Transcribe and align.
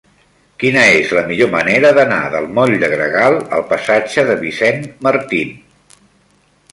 Quina 0.61 0.83
és 0.99 1.11
la 1.17 1.23
millor 1.31 1.49
manera 1.55 1.91
d'anar 1.97 2.21
del 2.35 2.47
moll 2.55 2.73
de 2.83 2.89
Gregal 2.93 3.37
al 3.59 3.65
passatge 3.73 4.23
de 4.31 4.39
Vicent 4.47 4.81
Martín? 5.09 5.53